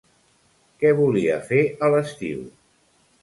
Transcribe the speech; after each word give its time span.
Què 0.83 0.93
volia 0.99 1.37
fer 1.51 1.61
a 1.87 1.91
l'estiu? 1.97 2.39